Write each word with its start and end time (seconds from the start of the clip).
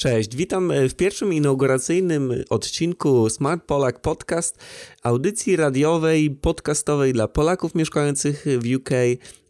Cześć, 0.00 0.36
witam 0.36 0.72
w 0.88 0.94
pierwszym 0.94 1.32
inauguracyjnym 1.32 2.34
odcinku 2.50 3.30
Smart 3.30 3.64
Polak 3.64 4.00
Podcast, 4.00 4.58
audycji 5.02 5.56
radiowej, 5.56 6.30
podcastowej 6.30 7.12
dla 7.12 7.28
Polaków 7.28 7.74
mieszkających 7.74 8.44
w 8.58 8.74
UK, 8.76 8.90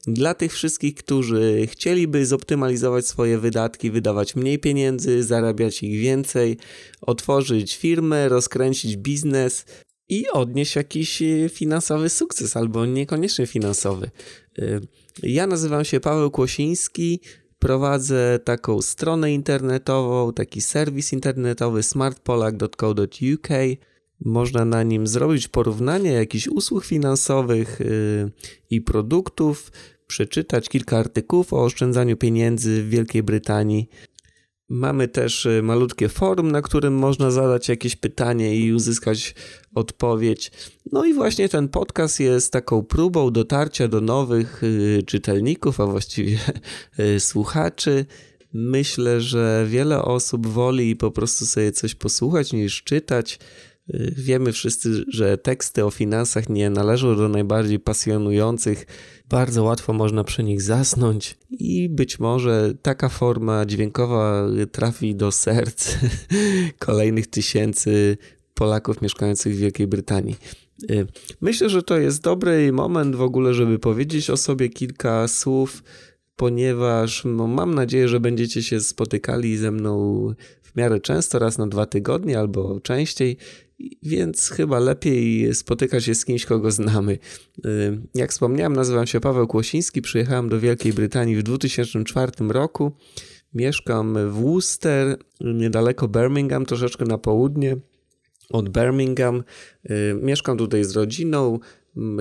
dla 0.06 0.34
tych 0.34 0.52
wszystkich, 0.52 0.94
którzy 0.94 1.66
chcieliby 1.66 2.26
zoptymalizować 2.26 3.06
swoje 3.06 3.38
wydatki, 3.38 3.90
wydawać 3.90 4.36
mniej 4.36 4.58
pieniędzy, 4.58 5.22
zarabiać 5.22 5.82
ich 5.82 6.00
więcej, 6.00 6.56
otworzyć 7.00 7.76
firmę, 7.76 8.28
rozkręcić 8.28 8.96
biznes 8.96 9.64
i 10.08 10.28
odnieść 10.28 10.76
jakiś 10.76 11.22
finansowy 11.50 12.08
sukces, 12.08 12.56
albo 12.56 12.86
niekoniecznie 12.86 13.46
finansowy. 13.46 14.10
Ja 15.22 15.46
nazywam 15.46 15.84
się 15.84 16.00
Paweł 16.00 16.30
Kłosiński, 16.30 17.20
Prowadzę 17.60 18.38
taką 18.44 18.82
stronę 18.82 19.32
internetową, 19.32 20.32
taki 20.32 20.60
serwis 20.60 21.12
internetowy 21.12 21.82
smartpolak.co.uk. 21.82 23.48
Można 24.24 24.64
na 24.64 24.82
nim 24.82 25.06
zrobić 25.06 25.48
porównanie 25.48 26.12
jakichś 26.12 26.48
usług 26.48 26.84
finansowych 26.84 27.80
yy, 27.80 28.30
i 28.70 28.80
produktów, 28.80 29.72
przeczytać 30.06 30.68
kilka 30.68 30.98
artykułów 30.98 31.52
o 31.52 31.64
oszczędzaniu 31.64 32.16
pieniędzy 32.16 32.82
w 32.82 32.88
Wielkiej 32.88 33.22
Brytanii. 33.22 33.88
Mamy 34.72 35.08
też 35.08 35.46
y, 35.46 35.62
malutkie 35.62 36.08
forum, 36.08 36.52
na 36.52 36.62
którym 36.62 36.94
można 36.94 37.30
zadać 37.30 37.68
jakieś 37.68 37.96
pytanie 37.96 38.56
i 38.56 38.72
uzyskać 38.72 39.34
odpowiedź. 39.74 40.52
No 40.92 41.04
i 41.04 41.14
właśnie 41.14 41.48
ten 41.48 41.68
podcast 41.68 42.20
jest 42.20 42.52
taką 42.52 42.82
próbą 42.82 43.30
dotarcia 43.30 43.88
do 43.88 44.00
nowych 44.00 44.62
y, 44.64 45.02
czytelników, 45.06 45.80
a 45.80 45.86
właściwie 45.86 46.38
y, 46.98 47.20
słuchaczy. 47.20 48.06
Myślę, 48.52 49.20
że 49.20 49.66
wiele 49.68 50.02
osób 50.02 50.46
woli 50.46 50.96
po 50.96 51.10
prostu 51.10 51.46
sobie 51.46 51.72
coś 51.72 51.94
posłuchać 51.94 52.52
niż 52.52 52.82
czytać. 52.82 53.38
Wiemy 54.16 54.52
wszyscy, 54.52 55.04
że 55.08 55.38
teksty 55.38 55.84
o 55.84 55.90
finansach 55.90 56.48
nie 56.48 56.70
należą 56.70 57.16
do 57.16 57.28
najbardziej 57.28 57.78
pasjonujących. 57.78 58.86
Bardzo 59.30 59.64
łatwo 59.64 59.92
można 59.92 60.24
przy 60.24 60.42
nich 60.42 60.62
zasnąć 60.62 61.38
i 61.50 61.88
być 61.88 62.18
może 62.18 62.74
taka 62.82 63.08
forma 63.08 63.66
dźwiękowa 63.66 64.46
trafi 64.72 65.14
do 65.14 65.32
serc 65.32 65.96
kolejnych 66.78 67.26
tysięcy 67.26 68.16
Polaków 68.54 69.02
mieszkających 69.02 69.54
w 69.54 69.58
Wielkiej 69.58 69.86
Brytanii. 69.86 70.36
Myślę, 71.40 71.68
że 71.68 71.82
to 71.82 71.98
jest 71.98 72.22
dobry 72.22 72.72
moment 72.72 73.16
w 73.16 73.22
ogóle, 73.22 73.54
żeby 73.54 73.78
powiedzieć 73.78 74.30
o 74.30 74.36
sobie 74.36 74.68
kilka 74.68 75.28
słów, 75.28 75.82
ponieważ 76.36 77.22
no, 77.24 77.46
mam 77.46 77.74
nadzieję, 77.74 78.08
że 78.08 78.20
będziecie 78.20 78.62
się 78.62 78.80
spotykali 78.80 79.56
ze 79.56 79.70
mną 79.70 80.34
w 80.72 80.76
miarę 80.76 81.00
często, 81.00 81.38
raz 81.38 81.58
na 81.58 81.66
dwa 81.66 81.86
tygodnie 81.86 82.38
albo 82.38 82.80
częściej 82.80 83.36
więc 84.02 84.48
chyba 84.48 84.78
lepiej 84.78 85.54
spotykać 85.54 86.04
się 86.04 86.14
z 86.14 86.24
kimś, 86.24 86.46
kogo 86.46 86.70
znamy. 86.70 87.18
Y, 87.66 87.98
jak 88.14 88.30
wspomniałem, 88.30 88.72
nazywam 88.72 89.06
się 89.06 89.20
Paweł 89.20 89.46
Kłosiński, 89.46 90.02
przyjechałem 90.02 90.48
do 90.48 90.60
Wielkiej 90.60 90.92
Brytanii 90.92 91.36
w 91.36 91.42
2004 91.42 92.32
roku. 92.48 92.92
Mieszkam 93.54 94.30
w 94.30 94.32
Worcester, 94.32 95.16
niedaleko 95.40 96.08
Birmingham, 96.08 96.66
troszeczkę 96.66 97.04
na 97.04 97.18
południe 97.18 97.76
od 98.50 98.68
Birmingham. 98.68 99.42
Y, 99.90 100.14
mieszkam 100.22 100.58
tutaj 100.58 100.84
z 100.84 100.96
rodziną, 100.96 101.58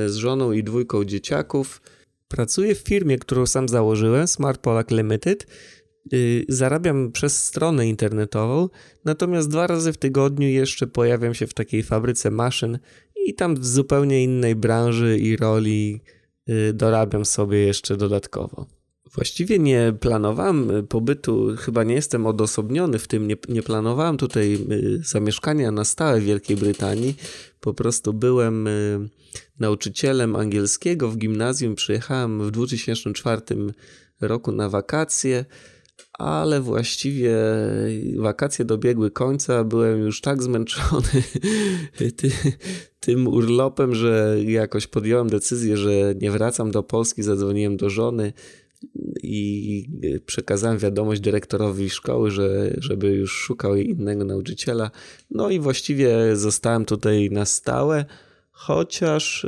z 0.08 0.16
żoną 0.16 0.52
i 0.52 0.64
dwójką 0.64 1.06
dzieciaków. 1.06 1.82
Pracuję 2.28 2.76
w 2.76 2.80
firmie, 2.80 3.18
którą 3.18 3.46
sam 3.46 3.70
założyłem, 3.70 4.28
Smart 4.28 4.62
Polak 4.62 4.92
Limited 4.92 5.48
zarabiam 6.50 7.12
przez 7.12 7.44
stronę 7.44 7.88
internetową, 7.88 8.70
natomiast 9.06 9.50
dwa 9.50 9.68
razy 9.68 9.94
w 9.94 9.98
tygodniu 9.98 10.48
jeszcze 10.48 10.88
pojawiam 10.88 11.34
się 11.34 11.48
w 11.48 11.54
takiej 11.54 11.84
fabryce 11.84 12.32
maszyn 12.32 12.80
i 13.26 13.34
tam 13.34 13.56
w 13.56 13.66
zupełnie 13.66 14.24
innej 14.24 14.56
branży 14.56 15.20
i 15.20 15.38
roli 15.38 16.02
y, 16.50 16.74
dorabiam 16.74 17.26
sobie 17.26 17.58
jeszcze 17.58 17.98
dodatkowo. 17.98 18.66
Właściwie 19.16 19.60
nie 19.60 19.94
planowałem 20.00 20.88
pobytu, 20.88 21.56
chyba 21.58 21.84
nie 21.84 21.96
jestem 21.96 22.26
odosobniony 22.26 23.00
w 23.00 23.08
tym, 23.08 23.28
nie, 23.28 23.36
nie 23.50 23.64
planowałem 23.64 24.18
tutaj 24.18 24.54
y, 24.72 25.02
zamieszkania 25.04 25.72
na 25.72 25.86
stałe 25.86 26.22
w 26.22 26.24
Wielkiej 26.24 26.58
Brytanii. 26.58 27.16
Po 27.60 27.74
prostu 27.74 28.14
byłem 28.14 28.70
nauczycielem 29.60 30.36
angielskiego 30.36 31.10
w 31.10 31.18
gimnazjum, 31.18 31.76
przyjechałem 31.76 32.48
w 32.48 32.52
2004 32.52 33.42
roku 34.22 34.52
na 34.52 34.70
wakacje 34.70 35.46
ale 36.14 36.62
właściwie 36.62 37.36
wakacje 38.18 38.66
dobiegły 38.66 39.12
końca. 39.12 39.64
Byłem 39.64 40.00
już 40.00 40.22
tak 40.22 40.44
zmęczony 40.44 41.24
ty, 42.18 42.32
tym 43.00 43.28
urlopem, 43.28 43.96
że 43.96 44.38
jakoś 44.46 44.88
podjąłem 44.88 45.30
decyzję, 45.30 45.78
że 45.78 46.14
nie 46.22 46.32
wracam 46.32 46.72
do 46.72 46.84
Polski. 46.84 47.24
Zadzwoniłem 47.24 47.78
do 47.78 47.90
żony 47.90 48.34
i 49.24 49.86
przekazałem 50.26 50.78
wiadomość 50.78 51.22
dyrektorowi 51.22 51.90
szkoły, 51.90 52.32
że, 52.32 52.74
żeby 52.78 53.08
już 53.08 53.32
szukał 53.32 53.76
innego 53.76 54.26
nauczyciela. 54.26 54.92
No 55.32 55.50
i 55.50 55.60
właściwie 55.60 56.36
zostałem 56.36 56.86
tutaj 56.86 57.30
na 57.32 57.46
stałe, 57.46 58.06
chociaż. 58.52 59.44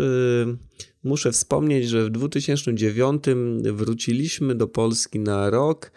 Yy, 0.46 0.58
muszę 1.04 1.32
wspomnieć, 1.32 1.90
że 1.90 2.06
w 2.06 2.10
2009 2.10 3.24
wróciliśmy 3.74 4.56
do 4.56 4.68
Polski 4.68 5.20
na 5.20 5.50
rok 5.50 5.92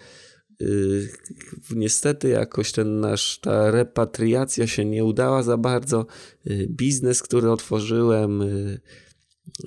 niestety 1.70 2.28
jakoś 2.28 2.72
ten 2.72 3.00
nasz, 3.00 3.38
ta 3.38 3.70
repatriacja 3.70 4.66
się 4.66 4.84
nie 4.84 5.04
udała 5.04 5.42
za 5.42 5.56
bardzo. 5.56 6.06
Y, 6.46 6.66
biznes, 6.70 7.22
który 7.22 7.50
otworzyłem, 7.50 8.42
y, 8.42 8.80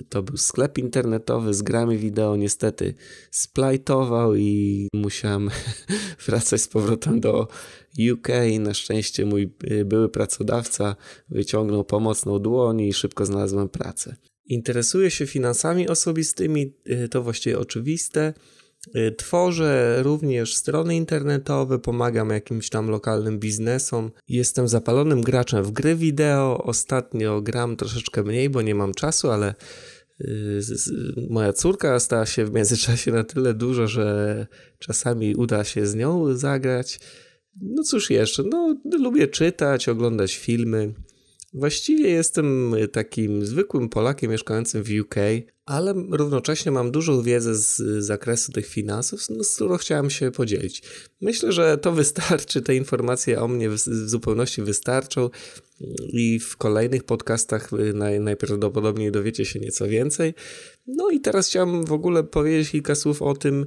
to 0.08 0.22
był 0.22 0.36
sklep 0.36 0.78
internetowy 0.78 1.54
z 1.54 1.62
grami 1.62 1.98
wideo, 1.98 2.36
niestety 2.36 2.94
splajtował 3.30 4.36
i 4.36 4.88
musiałem 4.94 5.50
wracać 6.26 6.60
z 6.60 6.68
powrotem 6.68 7.20
do 7.20 7.48
UK. 8.12 8.28
Na 8.60 8.74
szczęście 8.74 9.26
mój 9.26 9.52
były 9.84 10.08
pracodawca 10.08 10.96
wyciągnął 11.28 11.84
pomocną 11.84 12.38
dłoń 12.38 12.80
i 12.80 12.92
szybko 12.92 13.26
znalazłem 13.26 13.68
pracę. 13.68 14.16
Interesuję 14.46 15.10
się 15.10 15.26
finansami 15.26 15.88
osobistymi, 15.88 16.72
to 17.10 17.22
właściwie 17.22 17.58
oczywiste. 17.58 18.34
Y, 18.96 19.14
tworzę 19.18 20.02
również 20.02 20.54
strony 20.54 20.96
internetowe, 20.96 21.78
pomagam 21.78 22.30
jakimś 22.30 22.70
tam 22.70 22.90
lokalnym 22.90 23.38
biznesom. 23.38 24.10
Jestem 24.28 24.68
zapalonym 24.68 25.20
graczem 25.20 25.64
w 25.64 25.70
gry 25.70 25.96
wideo. 25.96 26.64
Ostatnio 26.64 27.42
gram 27.42 27.76
troszeczkę 27.76 28.22
mniej, 28.22 28.50
bo 28.50 28.62
nie 28.62 28.74
mam 28.74 28.94
czasu, 28.94 29.30
ale 29.30 29.54
y, 30.20 30.60
moja 31.30 31.52
córka 31.52 32.00
stała 32.00 32.26
się 32.26 32.44
w 32.44 32.52
międzyczasie 32.52 33.12
na 33.12 33.24
tyle 33.24 33.54
dużo, 33.54 33.86
że 33.86 34.46
czasami 34.78 35.34
uda 35.34 35.64
się 35.64 35.86
z 35.86 35.94
nią 35.94 36.36
zagrać. 36.36 37.00
No 37.62 37.82
cóż 37.82 38.10
jeszcze, 38.10 38.42
no 38.42 38.76
lubię 38.98 39.28
czytać, 39.28 39.88
oglądać 39.88 40.36
filmy. 40.36 40.94
Właściwie 41.52 42.08
jestem 42.08 42.74
takim 42.92 43.46
zwykłym 43.46 43.88
Polakiem 43.88 44.30
mieszkającym 44.30 44.82
w 44.82 44.90
UK, 45.00 45.14
ale 45.64 45.94
równocześnie 46.10 46.72
mam 46.72 46.90
dużą 46.90 47.22
wiedzę 47.22 47.54
z 47.54 47.76
zakresu 48.04 48.52
tych 48.52 48.66
finansów, 48.66 49.20
no, 49.30 49.44
z 49.44 49.54
którą 49.54 49.76
chciałem 49.76 50.10
się 50.10 50.30
podzielić. 50.30 50.82
Myślę, 51.20 51.52
że 51.52 51.78
to 51.78 51.92
wystarczy, 51.92 52.62
te 52.62 52.76
informacje 52.76 53.40
o 53.40 53.48
mnie 53.48 53.70
w, 53.70 53.78
zupełności 53.78 54.62
wystarczą 54.62 55.30
i 56.12 56.38
w 56.38 56.56
kolejnych 56.56 57.04
podcastach 57.04 57.70
naj, 57.94 58.20
najprawdopodobniej 58.20 59.12
dowiecie 59.12 59.44
się 59.44 59.60
nieco 59.60 59.86
więcej. 59.86 60.34
No 60.86 61.10
i 61.10 61.20
teraz 61.20 61.48
chciałem 61.48 61.84
w 61.84 61.92
ogóle 61.92 62.24
powiedzieć 62.24 62.70
kilka 62.70 62.94
słów 62.94 63.22
o 63.22 63.34
tym, 63.34 63.66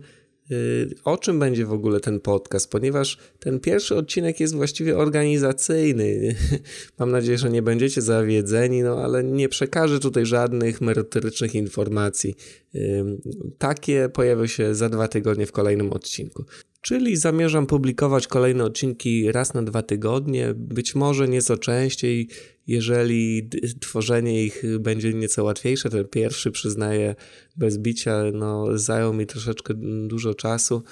o 1.04 1.18
czym 1.18 1.40
będzie 1.40 1.66
w 1.66 1.74
ogóle 1.74 2.00
ten 2.00 2.20
podcast, 2.20 2.72
ponieważ 2.72 3.18
ten 3.40 3.60
pierwszy 3.60 3.96
odcinek 3.96 4.40
jest 4.40 4.56
właściwie 4.56 4.98
organizacyjny. 4.98 6.36
Mam 7.00 7.12
nadzieję, 7.12 7.38
że 7.38 7.50
nie 7.50 7.62
będziecie 7.62 8.02
zawiedzeni, 8.02 8.84
no 8.84 9.04
ale 9.04 9.24
nie 9.24 9.50
przekażę 9.50 10.00
tutaj 10.00 10.26
żadnych 10.26 10.82
merytorycznych 10.82 11.56
informacji. 11.56 12.36
Y, 12.76 13.04
takie 13.58 14.10
pojawią 14.10 14.48
się 14.48 14.76
za 14.76 14.90
dwa 14.90 15.08
tygodnie 15.08 15.46
w 15.46 15.52
kolejnym 15.52 15.94
odcinku. 15.94 16.46
Czyli 16.82 17.18
zamierzam 17.18 17.68
publikować 17.68 18.28
kolejne 18.28 18.64
odcinki 18.64 19.32
raz 19.32 19.54
na 19.54 19.64
dwa 19.64 19.82
tygodnie, 19.82 20.54
być 20.56 20.96
może 20.96 21.28
nieco 21.28 21.58
częściej, 21.58 22.28
jeżeli 22.68 23.50
tworzenie 23.80 24.44
ich 24.44 24.64
będzie 24.80 25.14
nieco 25.14 25.44
łatwiejsze. 25.44 25.90
Ten 25.90 26.08
pierwszy, 26.08 26.52
przyznaję, 26.52 27.16
bez 27.58 27.78
bicia, 27.78 28.24
no, 28.34 28.78
zajął 28.78 29.14
mi 29.14 29.26
troszeczkę 29.26 29.74
dużo 30.08 30.34
czasu. 30.34 30.84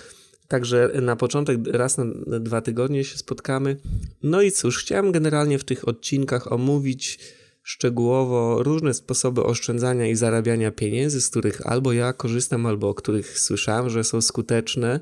Także 0.48 0.92
na 1.02 1.16
początek 1.16 1.58
raz 1.68 1.98
na 1.98 2.40
dwa 2.40 2.62
tygodnie 2.62 3.04
się 3.04 3.18
spotkamy. 3.18 3.78
No 4.24 4.42
i 4.42 4.52
cóż, 4.52 4.78
chciałem 4.78 5.12
generalnie 5.12 5.60
w 5.60 5.64
tych 5.64 5.88
odcinkach 5.88 6.52
omówić 6.52 7.20
szczegółowo 7.64 8.64
różne 8.64 8.94
sposoby 8.94 9.44
oszczędzania 9.44 10.08
i 10.08 10.16
zarabiania 10.16 10.72
pieniędzy, 10.72 11.22
z 11.22 11.30
których 11.30 11.68
albo 11.68 11.94
ja 11.94 12.14
korzystam, 12.14 12.66
albo 12.66 12.90
o 12.90 12.94
których 12.94 13.40
słyszałem, 13.40 13.90
że 13.90 14.04
są 14.04 14.22
skuteczne 14.22 15.00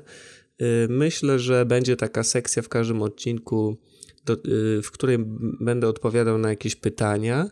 Myślę, 0.88 1.38
że 1.38 1.66
będzie 1.66 1.96
taka 1.96 2.22
sekcja 2.22 2.62
w 2.62 2.68
każdym 2.68 3.02
odcinku, 3.02 3.76
do, 4.24 4.36
w 4.82 4.90
której 4.90 5.18
będę 5.60 5.88
odpowiadał 5.88 6.38
na 6.38 6.50
jakieś 6.50 6.76
pytania. 6.76 7.50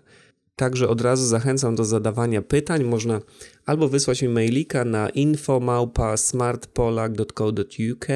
Także 0.56 0.88
od 0.88 1.00
razu 1.00 1.26
zachęcam 1.26 1.74
do 1.74 1.84
zadawania 1.84 2.42
pytań. 2.42 2.84
Można 2.84 3.20
albo 3.66 3.88
wysłać 3.88 4.22
mi 4.22 4.28
mailika 4.28 4.84
na 4.84 5.08
info.smartpolak.co.uk 5.08 8.06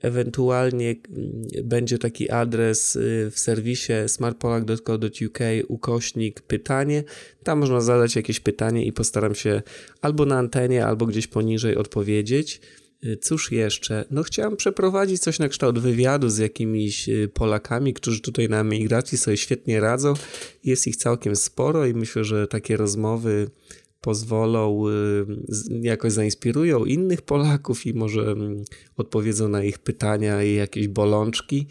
Ewentualnie 0.00 0.90
mm, 0.90 1.42
będzie 1.64 1.98
taki 1.98 2.30
adres 2.30 2.96
y, 2.96 3.30
w 3.30 3.38
serwisie 3.38 3.92
smartpolak.co.uk 4.06 5.38
ukośnik 5.68 6.40
pytanie. 6.40 7.04
Tam 7.44 7.58
można 7.58 7.80
zadać 7.80 8.16
jakieś 8.16 8.40
pytanie 8.40 8.84
i 8.84 8.92
postaram 8.92 9.34
się 9.34 9.62
albo 10.00 10.26
na 10.26 10.38
antenie, 10.38 10.86
albo 10.86 11.06
gdzieś 11.06 11.26
poniżej 11.26 11.76
odpowiedzieć. 11.76 12.60
Y, 13.04 13.16
cóż 13.16 13.52
jeszcze? 13.52 14.04
No 14.10 14.22
chciałem 14.22 14.56
przeprowadzić 14.56 15.22
coś 15.22 15.38
na 15.38 15.48
kształt 15.48 15.78
wywiadu 15.78 16.28
z 16.28 16.38
jakimiś 16.38 17.08
y, 17.08 17.30
Polakami, 17.34 17.94
którzy 17.94 18.20
tutaj 18.20 18.48
na 18.48 18.60
emigracji 18.60 19.18
sobie 19.18 19.36
świetnie 19.36 19.80
radzą. 19.80 20.14
Jest 20.64 20.86
ich 20.86 20.96
całkiem 20.96 21.36
sporo 21.36 21.86
i 21.86 21.94
myślę, 21.94 22.24
że 22.24 22.48
takie 22.48 22.76
rozmowy 22.76 23.50
pozwolą, 24.00 24.88
y, 24.88 25.26
jakoś 25.82 26.12
zainspirują 26.12 26.84
innych 26.84 27.22
Polaków 27.22 27.86
i 27.86 27.94
może 27.94 28.22
mm, 28.22 28.64
odpowiedzą 28.96 29.48
na 29.48 29.64
ich 29.64 29.78
pytania 29.78 30.42
i 30.42 30.54
jakieś 30.54 30.88
bolączki. 30.88 31.66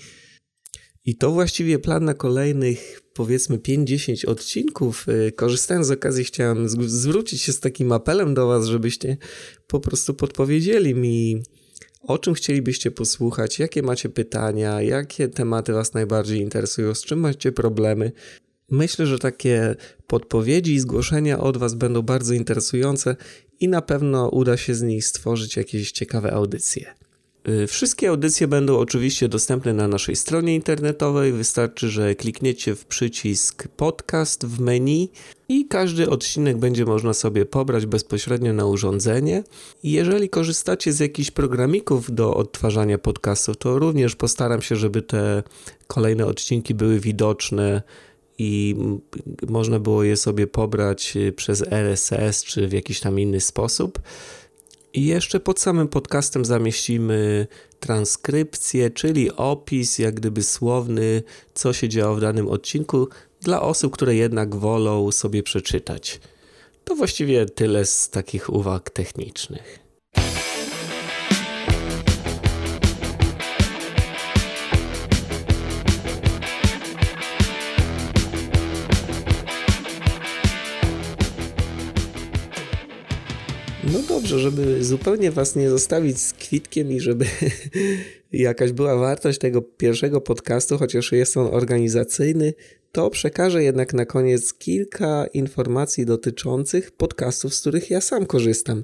I 1.07 1.15
to 1.15 1.31
właściwie 1.31 1.79
plan 1.79 2.05
na 2.05 2.13
kolejnych 2.13 3.01
powiedzmy 3.13 3.57
5-10 3.57 4.29
odcinków. 4.29 5.05
Y, 5.09 5.31
korzystając 5.31 5.87
z 5.87 5.91
okazji, 5.91 6.23
chciałem 6.23 6.69
zwrócić 6.89 7.41
się 7.41 7.53
z 7.53 7.59
takim 7.59 7.91
apelem 7.91 8.33
do 8.33 8.47
Was, 8.47 8.65
żebyście 8.65 9.17
po 9.67 9.79
prostu 9.79 10.13
podpowiedzieli 10.13 10.95
mi, 10.95 11.43
o 12.01 12.17
czym 12.17 12.33
chcielibyście 12.33 12.91
posłuchać, 12.91 13.59
jakie 13.59 13.83
macie 13.83 14.09
pytania, 14.09 14.81
jakie 14.81 15.27
tematy 15.27 15.73
Was 15.73 15.93
najbardziej 15.93 16.41
interesują, 16.41 16.95
z 16.95 17.03
czym 17.03 17.19
macie 17.19 17.51
problemy. 17.51 18.11
Myślę, 18.71 19.05
że 19.05 19.19
takie 19.19 19.75
podpowiedzi 20.07 20.73
i 20.73 20.79
zgłoszenia 20.79 21.39
od 21.39 21.57
Was 21.57 21.73
będą 21.73 22.01
bardzo 22.01 22.33
interesujące 22.33 23.15
i 23.59 23.67
na 23.67 23.81
pewno 23.81 24.29
uda 24.29 24.57
się 24.57 24.75
z 24.75 24.81
nich 24.81 25.05
stworzyć 25.05 25.57
jakieś 25.57 25.91
ciekawe 25.91 26.31
audycje. 26.33 27.06
Y, 27.49 27.67
wszystkie 27.67 28.09
audycje 28.09 28.47
będą 28.47 28.77
oczywiście 28.77 29.27
dostępne 29.27 29.73
na 29.73 29.87
naszej 29.87 30.15
stronie 30.15 30.55
internetowej. 30.55 31.33
Wystarczy, 31.33 31.89
że 31.89 32.15
klikniecie 32.15 32.75
w 32.75 32.85
przycisk 32.85 33.67
podcast 33.67 34.45
w 34.45 34.59
menu 34.59 35.11
i 35.49 35.67
każdy 35.67 36.09
odcinek 36.09 36.57
będzie 36.57 36.85
można 36.85 37.13
sobie 37.13 37.45
pobrać 37.45 37.85
bezpośrednio 37.85 38.53
na 38.53 38.65
urządzenie. 38.65 39.43
Jeżeli 39.83 40.29
korzystacie 40.29 40.93
z 40.93 40.99
jakichś 40.99 41.31
programików 41.31 42.15
do 42.15 42.35
odtwarzania 42.35 42.97
podcastów, 42.97 43.57
to 43.57 43.79
również 43.79 44.15
postaram 44.15 44.61
się, 44.61 44.75
żeby 44.75 45.01
te 45.01 45.43
kolejne 45.87 46.25
odcinki 46.25 46.73
były 46.73 46.99
widoczne 46.99 47.81
i 48.37 48.75
można 49.47 49.79
było 49.79 50.03
je 50.03 50.17
sobie 50.17 50.47
pobrać 50.47 51.17
y, 51.17 51.31
przez 51.31 51.63
RSS 51.71 52.43
czy 52.43 52.67
w 52.67 52.73
jakiś 52.73 52.99
tam 52.99 53.19
inny 53.19 53.41
sposób. 53.41 53.99
I 54.93 55.05
jeszcze 55.05 55.39
pod 55.39 55.59
samym 55.59 55.87
podcastem 55.87 56.45
zamieścimy 56.45 57.47
transkrypcję, 57.79 58.89
czyli 58.89 59.31
opis, 59.31 59.99
jak 59.99 60.15
gdyby 60.15 60.43
słowny, 60.43 61.23
co 61.53 61.73
się 61.73 61.89
działo 61.89 62.15
w 62.15 62.21
danym 62.21 62.47
odcinku, 62.47 63.07
dla 63.41 63.61
osób, 63.61 63.93
które 63.93 64.15
jednak 64.15 64.55
wolą 64.55 65.11
sobie 65.11 65.43
przeczytać. 65.43 66.19
To 66.83 66.95
właściwie 66.95 67.45
tyle 67.45 67.85
z 67.85 68.09
takich 68.09 68.53
uwag 68.53 68.89
technicznych. 68.89 69.86
No 83.93 83.99
dobrze, 84.07 84.39
żeby 84.39 84.83
zupełnie 84.83 85.31
was 85.31 85.55
nie 85.55 85.69
zostawić 85.69 86.19
z 86.19 86.33
kwitkiem 86.33 86.91
i 86.91 86.99
żeby 86.99 87.25
jakaś 88.31 88.71
była 88.71 88.95
wartość 88.95 89.39
tego 89.39 89.61
pierwszego 89.61 90.21
podcastu, 90.21 90.77
chociaż 90.77 91.11
jest 91.11 91.37
on 91.37 91.47
organizacyjny, 91.51 92.53
to 92.91 93.09
przekażę 93.09 93.63
jednak 93.63 93.93
na 93.93 94.05
koniec 94.05 94.53
kilka 94.53 95.27
informacji 95.33 96.05
dotyczących 96.05 96.91
podcastów, 96.91 97.53
z 97.55 97.61
których 97.61 97.89
ja 97.89 98.01
sam 98.01 98.25
korzystam. 98.25 98.83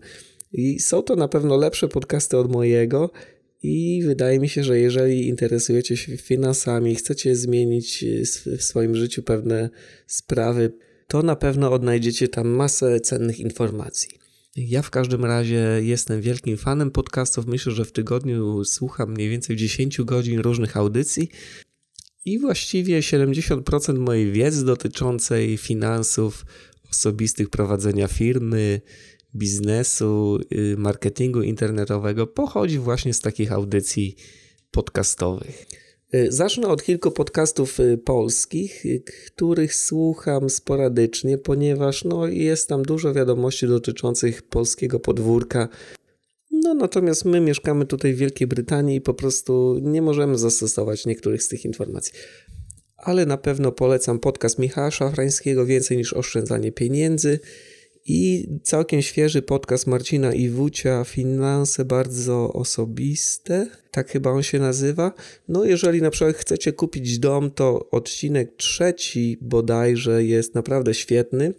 I 0.54 0.80
są 0.80 1.02
to 1.02 1.16
na 1.16 1.28
pewno 1.28 1.58
lepsze 1.58 1.88
podcasty 1.88 2.38
od 2.38 2.52
mojego. 2.52 3.12
I 3.64 4.02
wydaje 4.06 4.40
mi 4.40 4.50
się, 4.50 4.64
że 4.64 4.80
jeżeli 4.80 5.28
interesujecie 5.28 5.98
się 5.98 6.18
finansami, 6.18 6.96
chcecie 6.96 7.36
zmienić 7.36 8.06
w 8.58 8.64
swoim 8.64 8.96
życiu 8.96 9.24
pewne 9.24 9.70
sprawy, 10.08 10.72
to 11.08 11.22
na 11.22 11.36
pewno 11.36 11.72
odnajdziecie 11.72 12.28
tam 12.28 12.48
masę 12.48 13.00
cennych 13.00 13.40
informacji. 13.40 14.23
Ja 14.56 14.82
w 14.82 14.90
każdym 14.90 15.26
razie 15.26 15.80
jestem 15.82 16.22
wielkim 16.22 16.58
fanem 16.58 16.92
podcastów. 16.92 17.48
Myślę, 17.48 17.72
że 17.72 17.86
w 17.86 17.92
tygodniu 17.92 18.66
słucham 18.66 19.12
mniej 19.12 19.30
więcej 19.30 19.56
10 19.56 20.02
godzin 20.02 20.40
różnych 20.40 20.78
audycji 20.78 21.30
i 22.26 22.40
właściwie 22.40 23.00
70% 23.00 23.98
mojej 23.98 24.32
wiedzy 24.32 24.66
dotyczącej 24.66 25.58
finansów 25.58 26.46
osobistych, 26.92 27.50
prowadzenia 27.50 28.08
firmy, 28.08 28.82
biznesu, 29.36 30.40
y, 30.54 30.76
marketingu 30.78 31.42
internetowego 31.42 32.28
pochodzi 32.28 32.80
właśnie 32.80 33.14
z 33.14 33.20
takich 33.20 33.52
audycji 33.52 34.16
podcastowych. 34.72 35.66
Y, 36.16 36.32
zacznę 36.32 36.68
od 36.68 36.84
kilku 36.84 37.12
podcastów 37.12 37.80
y, 37.80 37.98
polskich, 37.98 38.86
y, 38.86 39.04
których 39.28 39.76
słucham 39.76 40.50
sporadycznie, 40.50 41.38
ponieważ 41.38 42.04
no, 42.04 42.28
jest 42.28 42.70
tam 42.70 42.84
dużo 42.84 43.14
wiadomości 43.14 43.68
dotyczących 43.68 44.42
polskiego 44.42 45.00
podwórka. 45.00 45.70
No 46.52 46.74
natomiast 46.74 47.26
my 47.26 47.42
mieszkamy 47.42 47.86
tutaj 47.86 48.14
w 48.14 48.18
Wielkiej 48.18 48.48
Brytanii 48.48 48.98
i 48.98 49.02
po 49.02 49.14
prostu 49.14 49.80
nie 49.82 50.02
możemy 50.02 50.38
zastosować 50.38 51.06
niektórych 51.06 51.44
z 51.44 51.48
tych 51.48 51.66
informacji. 51.66 52.14
Ale 52.98 53.26
na 53.26 53.38
pewno 53.38 53.72
polecam 53.72 54.20
podcast 54.20 54.60
Michała 54.60 54.92
Szafrańskiego 54.92 55.66
Więcej 55.66 55.98
niż 55.98 56.14
oszczędzanie 56.14 56.72
pieniędzy 56.72 57.40
i 58.06 58.48
całkiem 58.64 59.02
świeży 59.02 59.42
podcast 59.42 59.88
Marcina 59.88 60.34
Iwucia 60.34 61.04
Finanse 61.04 61.86
bardzo 61.86 62.54
osobiste, 62.54 63.68
tak 63.92 64.12
chyba 64.12 64.32
on 64.32 64.44
się 64.44 64.60
nazywa. 64.60 65.14
No 65.48 65.64
jeżeli 65.64 66.02
na 66.02 66.10
przykład 66.10 66.36
chcecie 66.36 66.74
kupić 66.74 67.20
dom, 67.20 67.52
to 67.52 67.90
odcinek 67.90 68.56
trzeci 68.56 69.38
bodajże 69.42 70.24
jest 70.24 70.56
naprawdę 70.56 70.94
świetny. 70.94 71.54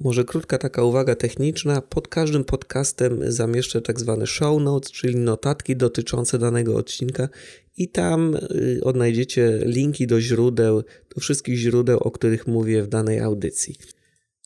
Może 0.00 0.24
krótka 0.24 0.58
taka 0.58 0.84
uwaga 0.84 1.14
techniczna. 1.14 1.80
Pod 1.80 2.08
każdym 2.08 2.44
podcastem 2.44 3.20
zamieszczę 3.26 3.82
tak 3.82 4.00
zwane 4.00 4.26
show 4.26 4.62
notes, 4.62 4.92
czyli 4.92 5.16
notatki 5.16 5.76
dotyczące 5.76 6.38
danego 6.38 6.76
odcinka 6.76 7.28
i 7.76 7.88
tam 7.88 8.34
y, 8.34 8.80
odnajdziecie 8.82 9.58
linki 9.62 10.06
do 10.06 10.20
źródeł, 10.20 10.82
do 11.14 11.20
wszystkich 11.20 11.56
źródeł, 11.56 11.98
o 11.98 12.10
których 12.10 12.46
mówię 12.46 12.82
w 12.82 12.88
danej 12.88 13.20
audycji. 13.20 13.76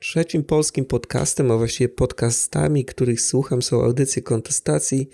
Trzecim 0.01 0.45
polskim 0.45 0.85
podcastem, 0.85 1.51
a 1.51 1.57
właściwie 1.57 1.89
podcastami, 1.89 2.85
których 2.85 3.21
słucham, 3.21 3.63
są 3.63 3.83
audycje 3.83 4.23
kontestacji. 4.23 5.09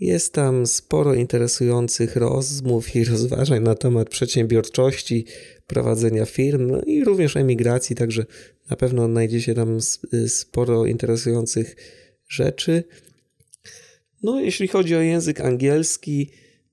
Jest 0.00 0.32
tam 0.32 0.66
sporo 0.66 1.14
interesujących 1.14 2.16
rozmów 2.16 2.96
i 2.96 3.04
rozważań 3.04 3.62
na 3.62 3.74
temat 3.74 4.08
przedsiębiorczości, 4.08 5.26
prowadzenia 5.66 6.26
firm 6.26 6.70
no 6.70 6.82
i 6.82 7.04
również 7.04 7.36
emigracji, 7.36 7.96
także 7.96 8.26
na 8.70 8.76
pewno 8.76 9.06
znajdziecie 9.06 9.54
tam 9.54 9.78
sporo 10.26 10.86
interesujących 10.86 11.76
rzeczy. 12.28 12.84
No, 14.22 14.40
jeśli 14.40 14.68
chodzi 14.68 14.96
o 14.96 15.00
język 15.00 15.40
angielski, 15.40 16.30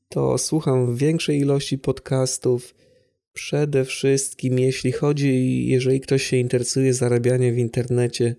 to 0.10 0.38
słucham 0.38 0.96
większej 0.96 1.40
ilości 1.40 1.78
podcastów. 1.78 2.76
Przede 3.36 3.86
wszystkim, 3.86 4.60
jeśli 4.60 4.92
chodzi, 4.92 5.66
jeżeli 5.68 6.00
ktoś 6.00 6.24
się 6.24 6.38
interesuje 6.38 6.94
zarabianiem 6.94 7.56
w 7.56 7.58
internecie, 7.58 8.36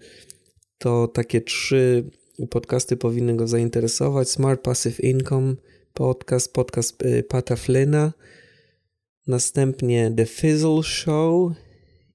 to 0.79 1.09
takie 1.09 1.41
trzy 1.41 2.11
podcasty 2.51 2.97
powinny 2.97 3.37
go 3.37 3.47
zainteresować. 3.49 4.31
Smart 4.31 4.63
Passive 4.63 5.01
Income 5.01 5.55
podcast, 5.93 6.53
podcast 6.53 7.03
y, 7.03 7.23
Pata 7.23 7.57
Flyna, 7.57 8.13
następnie 9.27 10.13
The 10.17 10.27
Fizzle 10.27 10.83
Show 10.83 11.53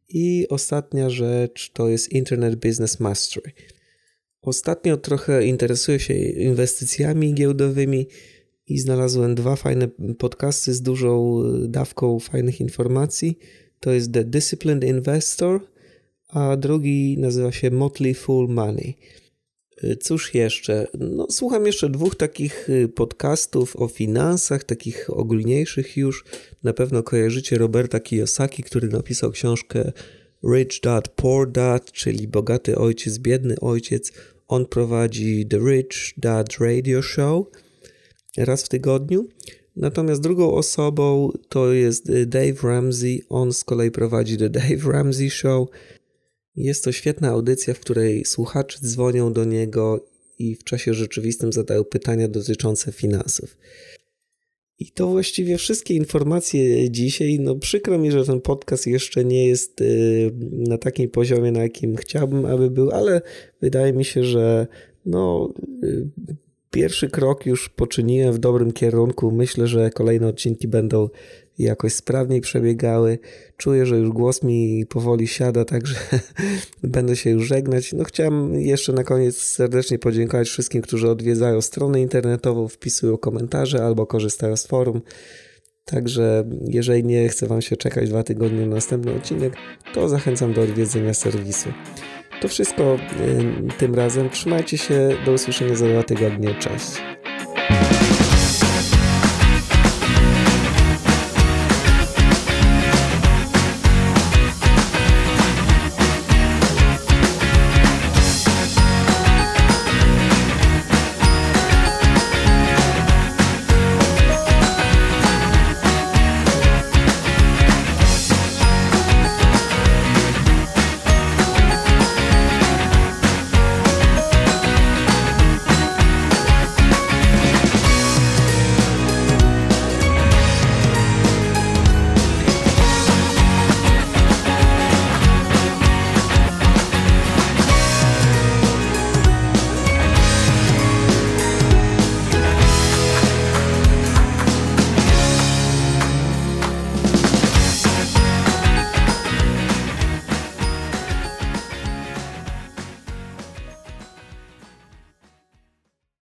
i 0.09 0.47
ostatnia 0.49 1.09
rzecz 1.09 1.71
to 1.73 1.89
jest 1.89 2.11
Internet 2.11 2.55
Business 2.55 2.99
Mastery. 2.99 3.51
Ostatnio 4.41 4.97
trochę 4.97 5.45
interesuję 5.45 5.99
się 5.99 6.13
inwestycjami 6.13 7.33
giełdowymi 7.33 8.07
i 8.73 8.79
znalazłem 8.79 9.35
dwa 9.35 9.55
fajne 9.55 9.87
podcasty 10.17 10.73
z 10.73 10.81
dużą 10.81 11.41
e, 11.41 11.67
dawką 11.67 12.19
fajnych 12.19 12.61
informacji. 12.61 13.39
To 13.79 13.91
jest 13.91 14.13
The 14.13 14.23
Disciplined 14.23 14.83
Investor, 14.83 15.61
a 16.29 16.57
drugi 16.57 17.17
nazywa 17.19 17.51
się 17.51 17.71
Motley 17.71 18.13
Fool 18.13 18.47
Money. 18.47 18.93
Cóż 19.99 20.33
jeszcze? 20.33 20.87
No, 20.99 21.27
słucham 21.29 21.65
jeszcze 21.65 21.89
dwóch 21.89 22.15
takich 22.15 22.67
podcastów 22.95 23.75
o 23.75 23.87
finansach, 23.87 24.63
takich 24.63 25.09
ogólniejszych 25.09 25.97
już. 25.97 26.25
Na 26.63 26.73
pewno 26.73 27.03
kojarzycie 27.03 27.57
Roberta 27.57 27.99
Kiyosaki, 27.99 28.63
który 28.63 28.87
napisał 28.87 29.31
książkę 29.31 29.91
Rich 30.53 30.79
Dad, 30.83 31.07
Poor 31.07 31.51
Dad, 31.51 31.91
czyli 31.91 32.27
Bogaty 32.27 32.75
Ojciec, 32.75 33.17
Biedny 33.17 33.55
Ojciec. 33.59 34.11
On 34.47 34.65
prowadzi 34.65 35.45
The 35.45 35.57
Rich 35.57 36.13
Dad 36.17 36.47
Radio 36.59 37.01
Show 37.01 37.47
raz 38.37 38.63
w 38.63 38.69
tygodniu. 38.69 39.27
Natomiast 39.75 40.21
drugą 40.21 40.53
osobą 40.53 41.31
to 41.49 41.73
jest 41.73 42.11
Dave 42.25 42.63
Ramsey. 42.63 43.23
On 43.29 43.53
z 43.53 43.63
kolei 43.63 43.91
prowadzi 43.91 44.37
The 44.37 44.49
Dave 44.49 44.91
Ramsey 44.91 45.29
Show. 45.29 45.69
Jest 46.55 46.83
to 46.83 46.91
świetna 46.91 47.29
audycja, 47.29 47.73
w 47.73 47.79
której 47.79 48.25
słuchacze 48.25 48.79
dzwonią 48.83 49.33
do 49.33 49.45
niego 49.45 50.07
i 50.39 50.55
w 50.55 50.63
czasie 50.63 50.93
rzeczywistym 50.93 51.53
zadają 51.53 51.83
pytania 51.83 52.27
dotyczące 52.27 52.91
finansów. 52.91 53.57
I 54.79 54.91
to 54.91 55.07
właściwie 55.07 55.57
wszystkie 55.57 55.93
informacje 55.93 56.91
dzisiaj. 56.91 57.39
No 57.39 57.55
przykro 57.55 57.97
mi, 57.97 58.11
że 58.11 58.25
ten 58.25 58.41
podcast 58.41 58.87
jeszcze 58.87 59.25
nie 59.25 59.47
jest 59.47 59.81
y, 59.81 60.31
na 60.51 60.77
takim 60.77 61.09
poziomie, 61.09 61.51
na 61.51 61.61
jakim 61.63 61.95
chciałbym, 61.95 62.45
aby 62.45 62.69
był, 62.69 62.91
ale 62.91 63.21
wydaje 63.61 63.93
mi 63.93 64.05
się, 64.05 64.23
że 64.23 64.67
no 65.05 65.53
y, 65.83 66.07
pierwszy 66.71 67.09
krok 67.09 67.45
już 67.45 67.69
poczyniłem 67.69 68.33
w 68.33 68.37
dobrym 68.37 68.71
kierunku. 68.71 69.31
Myślę, 69.31 69.67
że 69.67 69.89
kolejne 69.89 70.27
odcinki 70.27 70.67
będą 70.67 71.09
jakoś 71.57 71.93
sprawniej 71.93 72.41
przebiegały. 72.41 73.19
Czuję, 73.57 73.85
że 73.85 73.97
już 73.97 74.09
głos 74.09 74.43
mi 74.43 74.85
powoli 74.85 75.27
siada, 75.27 75.65
także 75.65 75.95
będę 76.83 77.15
się 77.15 77.29
już 77.29 77.47
żegnać. 77.47 77.93
No 77.93 78.03
chciałem 78.03 78.53
jeszcze 78.61 78.93
na 78.93 79.03
koniec 79.03 79.37
serdecznie 79.37 79.99
podziękować 79.99 80.47
wszystkim, 80.47 80.81
którzy 80.81 81.09
odwiedzają 81.09 81.61
stronę 81.61 82.01
internetową, 82.01 82.67
wpisują 82.67 83.17
komentarze 83.17 83.85
albo 83.85 84.05
korzystają 84.05 84.57
z 84.57 84.67
forum. 84.67 85.01
Także 85.85 86.49
jeżeli 86.67 87.03
nie 87.03 87.29
chce 87.29 87.47
Wam 87.47 87.61
się 87.61 87.77
czekać 87.77 88.09
dwa 88.09 88.23
tygodnie 88.23 88.61
na 88.61 88.75
następny 88.75 89.13
odcinek, 89.13 89.53
to 89.93 90.09
zachęcam 90.09 90.53
do 90.53 90.61
odwiedzenia 90.61 91.13
serwisu. 91.13 91.69
To 92.41 92.47
wszystko 92.47 92.97
y, 93.19 93.77
tym 93.77 93.95
razem. 93.95 94.29
Trzymajcie 94.29 94.77
się. 94.77 95.09
Do 95.25 95.31
usłyszenia 95.31 95.75
za 95.75 95.87
dwa 95.87 96.03
tygodnie. 96.03 96.55
Cześć. 96.55 97.01